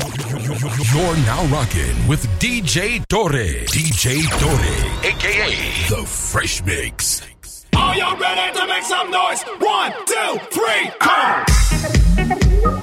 [0.00, 3.66] You're now rocking with DJ Torre.
[3.66, 5.50] DJ Torre, aka
[5.88, 7.22] The Fresh Mix.
[7.76, 9.42] Are you ready to make some noise?
[9.58, 12.79] One, two, three, come!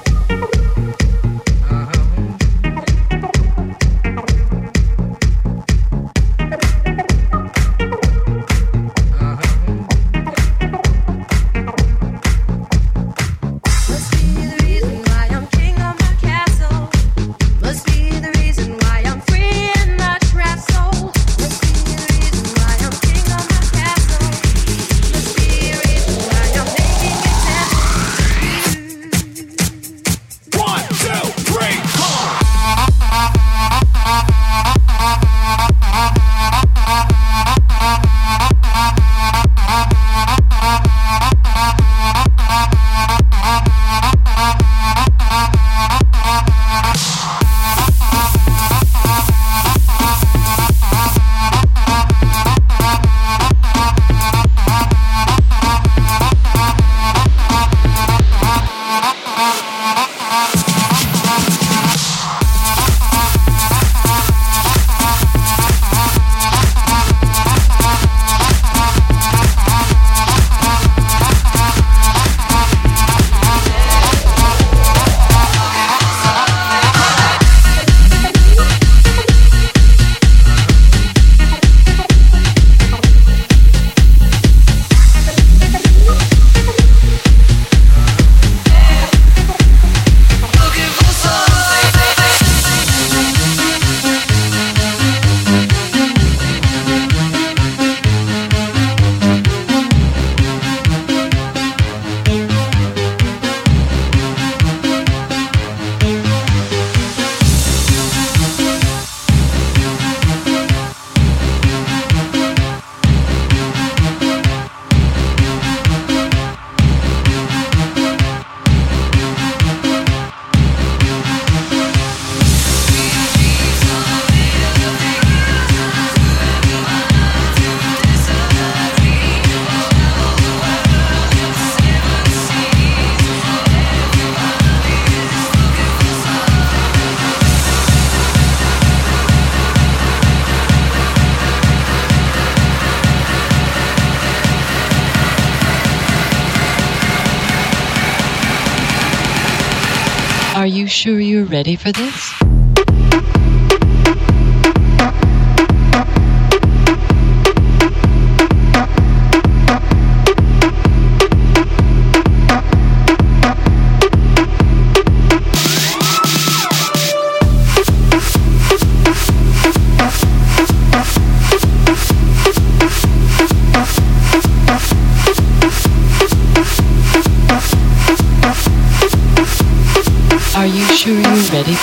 [150.88, 152.57] Sure you're ready for this?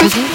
[0.01, 0.34] You're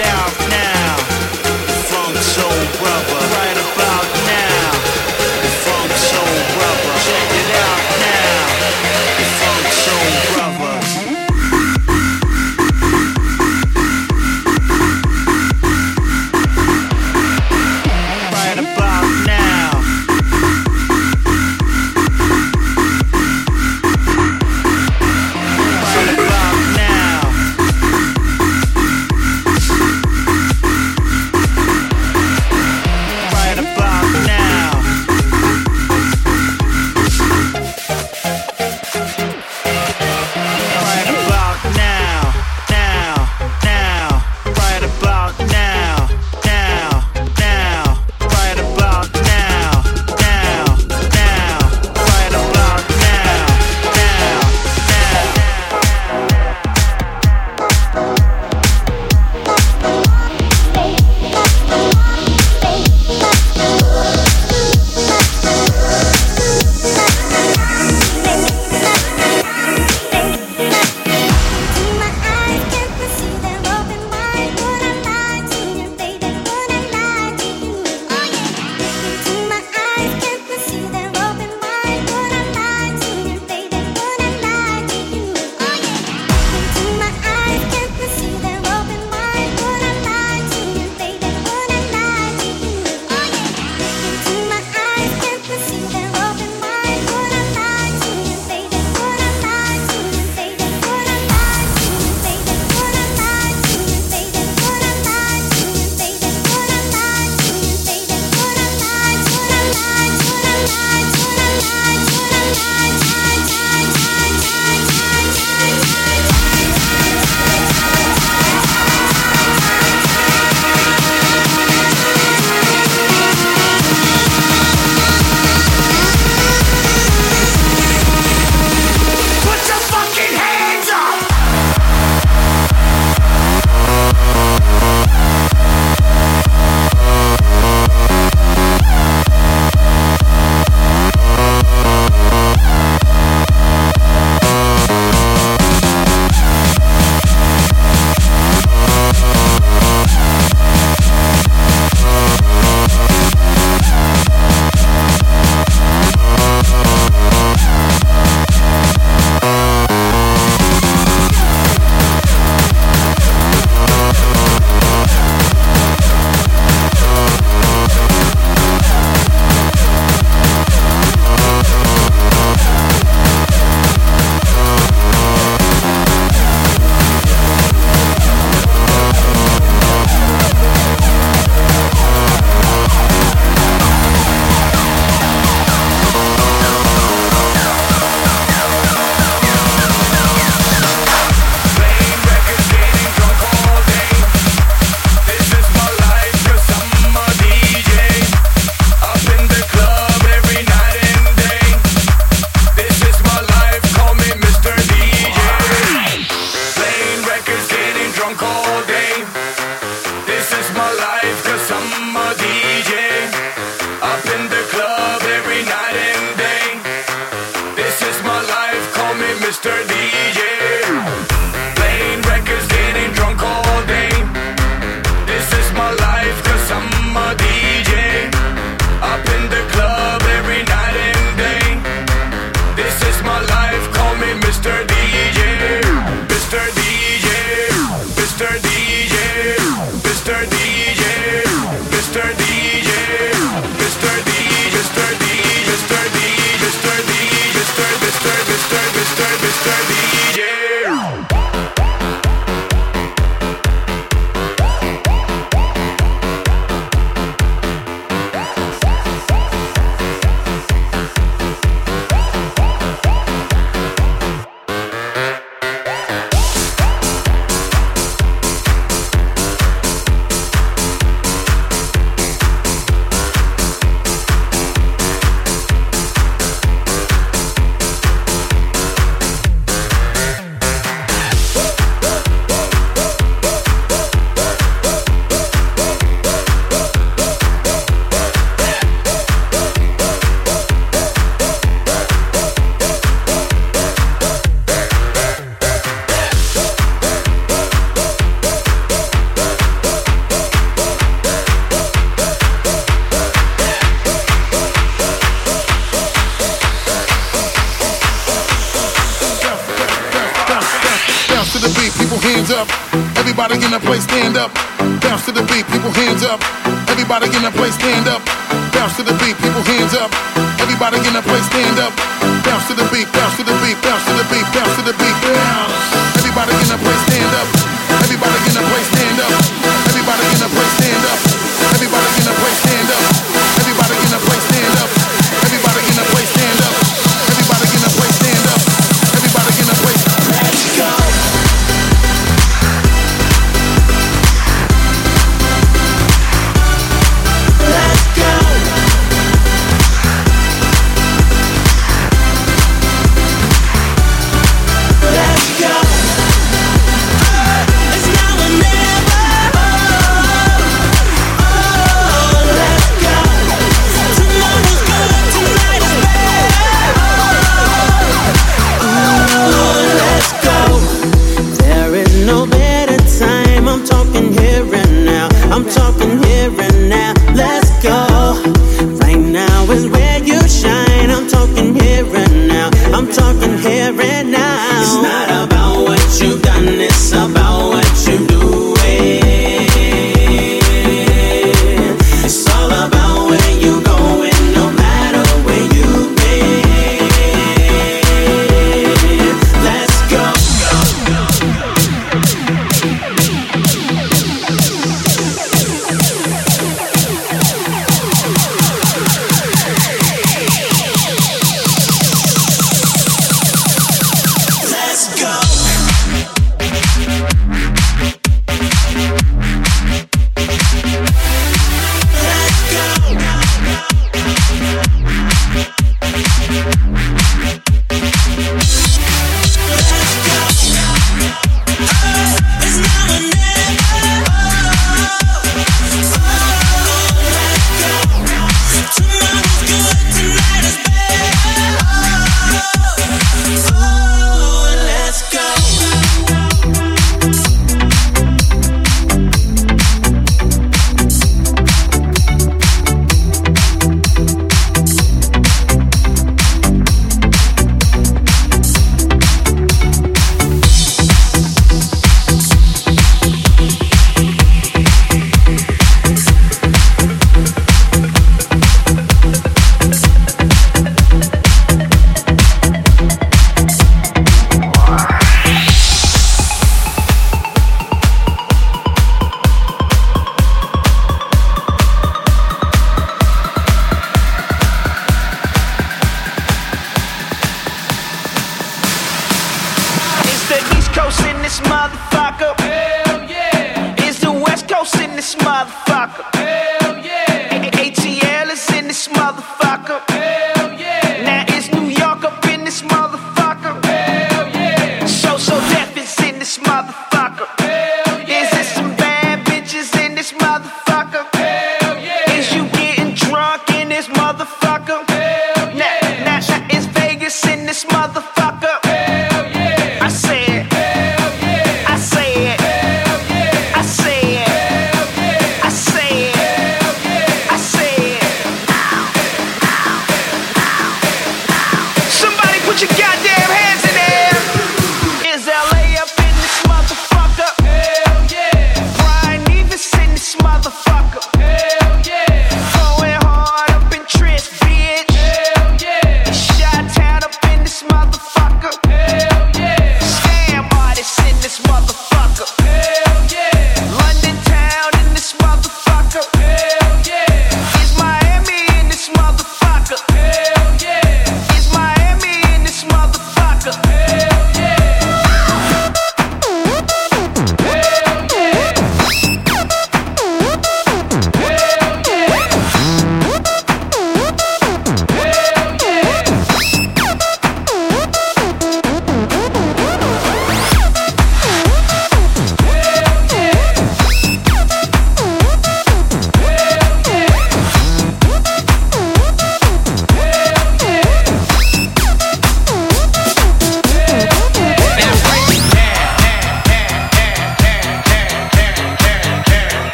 [0.00, 0.53] It out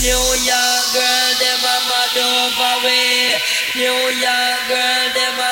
[0.00, 3.36] New York girl, them a mad over we.
[3.76, 5.51] New York girl, them a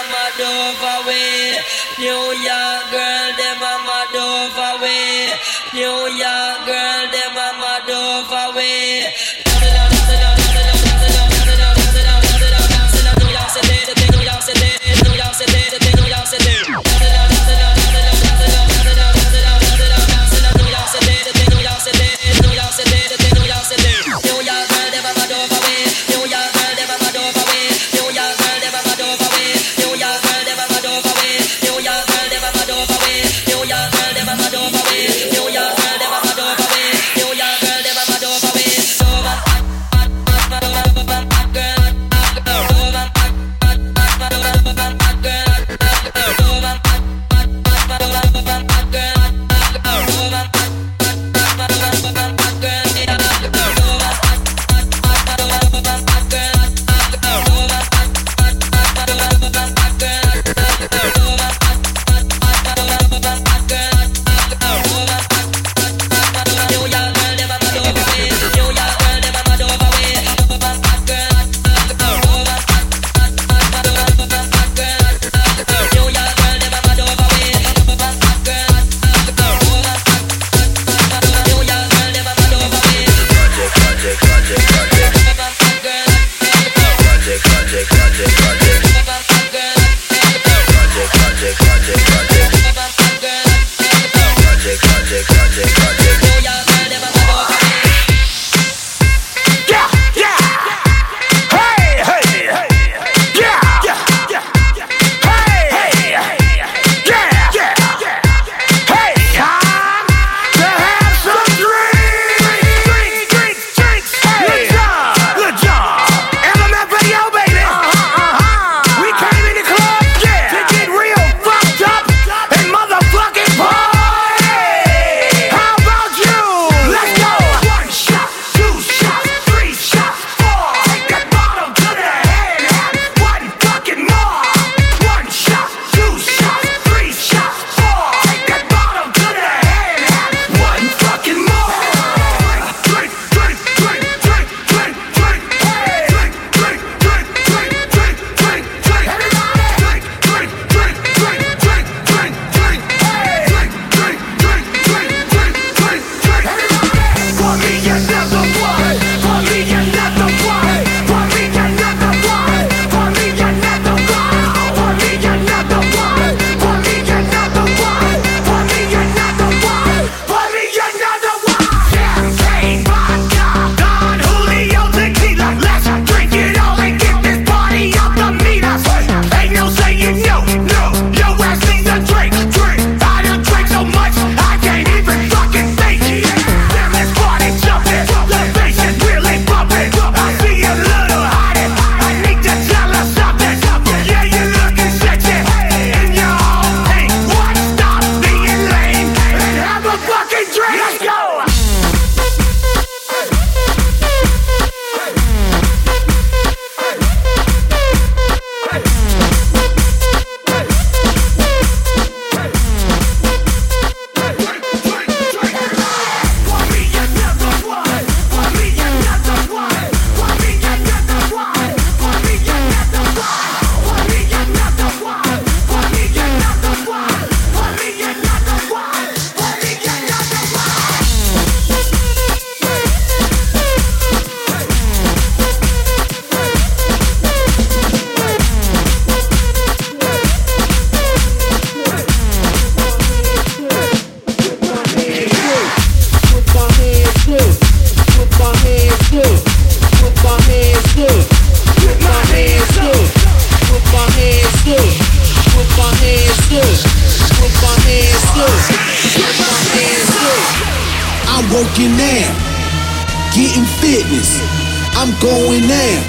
[265.50, 266.02] going down.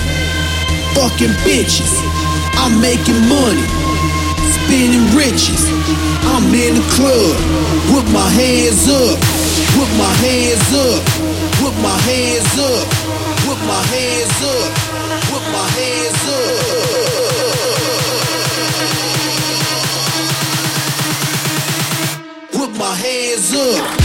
[0.93, 1.93] Fucking bitches,
[2.61, 3.65] I'm making money,
[4.53, 5.65] spinning riches.
[6.33, 7.33] I'm in the club,
[7.89, 9.17] Whip my hands up,
[9.77, 11.01] Whip my hands up,
[11.61, 12.85] Whip my hands up,
[13.47, 14.69] Whip my hands up,
[15.31, 16.81] Whip my hands up.
[22.53, 24.01] Whip my hands up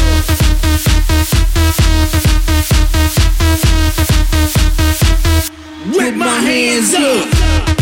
[5.97, 7.76] with my hands up.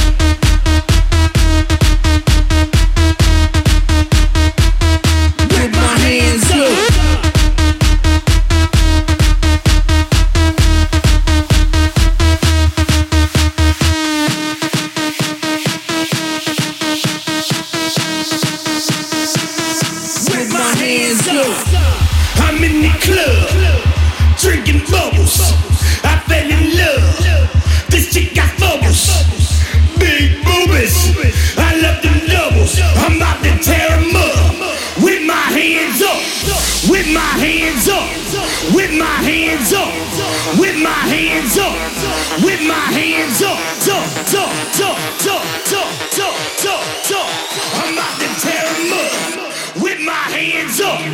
[37.38, 38.06] hands up,
[38.74, 39.92] with my hands up,
[40.58, 41.74] with my hands up,
[42.44, 47.28] with my hands up, up, up, up, up, up, up, up, up.
[47.80, 49.82] I'm about to tear them up.
[49.82, 51.13] With my hands up.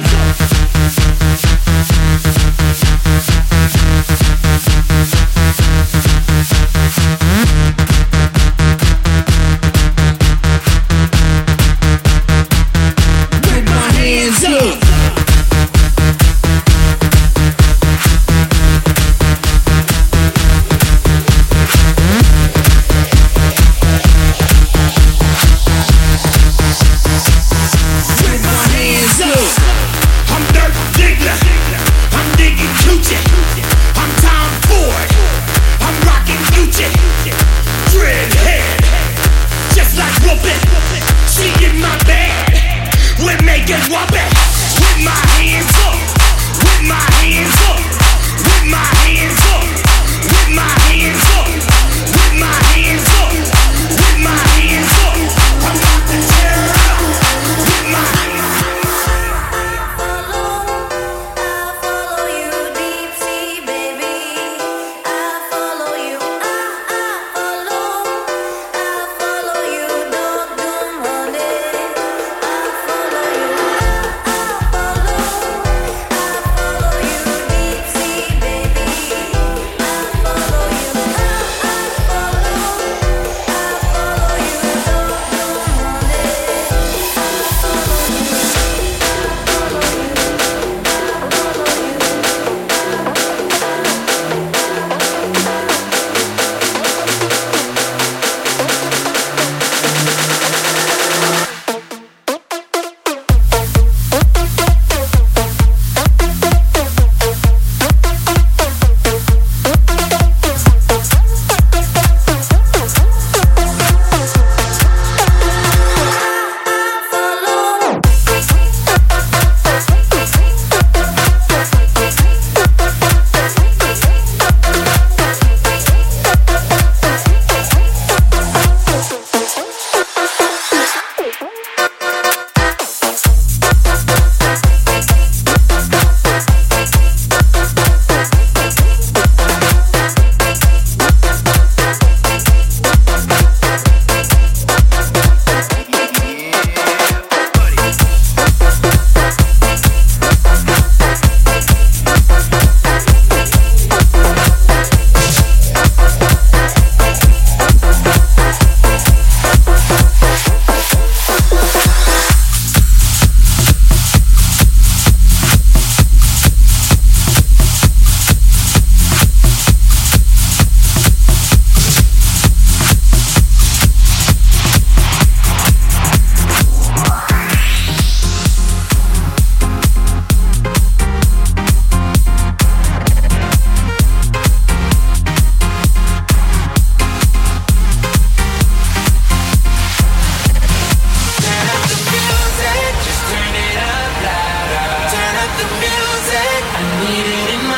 [195.61, 196.63] the music.
[196.79, 197.70] I need it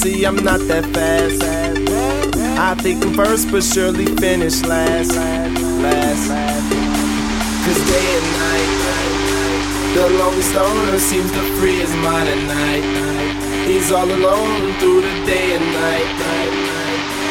[0.00, 1.44] see, I'm not that fast.
[2.56, 5.12] I think I'm first, but surely finish last.
[5.12, 6.24] Last.
[7.64, 8.72] Cause day and night,
[9.92, 12.84] the lonely stoner seems to free his mind at night.
[13.68, 16.10] He's all alone through the day and night.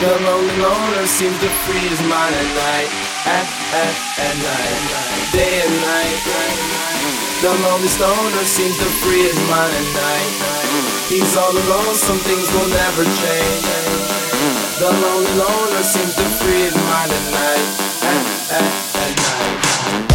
[0.06, 2.90] The lonely loner seems to free his mind at night.
[3.26, 3.48] At,
[3.82, 3.96] at,
[4.30, 4.78] at night.
[5.34, 6.22] Day and night.
[7.42, 10.59] The lonely stoner seems to free his mind at night.
[11.10, 13.66] He's all alone, some things will never change.
[14.78, 17.66] The lonely loner seems to free his mind at night.
[18.04, 18.64] At, at,
[18.96, 20.09] at night.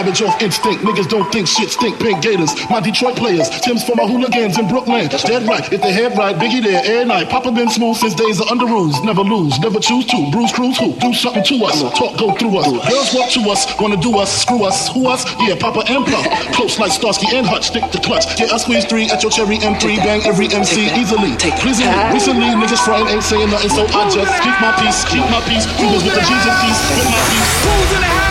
[0.00, 0.82] Cabbage off instinct.
[0.82, 2.00] Niggas don't think shit stink.
[2.00, 2.56] Pink Gators.
[2.70, 3.50] My Detroit players.
[3.60, 5.08] Tim's for my hooligans in Brooklyn.
[5.08, 5.60] Dead right.
[5.70, 6.80] If they head right, Biggie there.
[6.84, 7.28] Air night.
[7.28, 8.96] Papa been smooth since days of under rules.
[9.04, 9.58] Never lose.
[9.60, 10.30] Never choose to.
[10.32, 10.96] Bruce Cruz who?
[11.04, 11.82] Do something to us.
[11.98, 12.66] Talk go through us.
[12.88, 13.68] Girls walk to us.
[13.78, 14.32] Wanna do us.
[14.40, 14.88] Screw us.
[14.94, 15.28] Who us?
[15.40, 16.24] Yeah, Papa and Pop.
[16.56, 17.68] Close like Starsky and Hutch.
[17.68, 18.40] Stick to clutch.
[18.40, 20.00] Yeah, I squeeze three at your cherry M3.
[20.00, 21.36] Bang every MC easily.
[21.60, 21.92] Pleasingly.
[22.16, 23.68] Recently, niggas frying ain't saying nothing.
[23.68, 25.04] So I just keep my peace.
[25.12, 25.68] Keep my peace.
[25.76, 26.80] Fingers with the Jesus peace.
[26.96, 27.52] With my peace.
[27.68, 28.29] Who's in the house?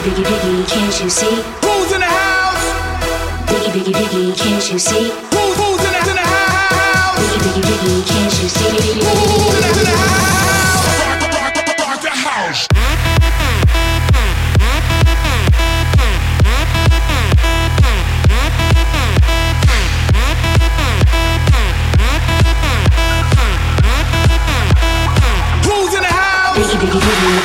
[0.00, 1.26] Biggie, biggie, biggie, can't you see?
[1.60, 2.64] Who's in the house?
[3.52, 5.10] Biggie, biggie, biggie, can't you see?
[5.10, 7.20] Who, who's in the, in the house?
[7.20, 8.64] Biggie, biggie, biggie, can't you see?
[8.64, 9.04] Who's in
[9.60, 10.88] the, in the house?
[11.84, 12.66] Rock the house.
[25.66, 26.56] Who's in the house?
[26.56, 27.39] Biggie, biggie, biggie.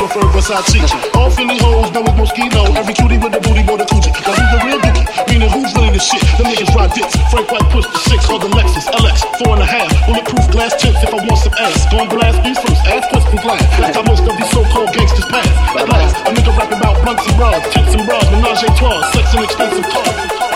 [0.00, 0.80] Prefer Versace.
[1.12, 2.64] All Philly hoes know it's Moschino.
[2.72, 4.08] Every cutie with the booty, boy, the coochie.
[4.24, 5.04] Now who's the real dookie?
[5.28, 6.24] Meaning who's really the shit?
[6.40, 7.12] The niggas ride dicks.
[7.28, 9.92] Frank White push the six, called the Lexus LX, four and a half.
[10.08, 11.84] Bulletproof glass tips if I want some ass.
[11.92, 13.62] Gon' blast me first, ass and glass.
[13.76, 15.52] That's how most of these so-called gangsters pass.
[15.76, 19.04] At last, a nigga rapping about blunts and rods, tits and bras, menage a trois,
[19.12, 20.49] sex and expensive cars.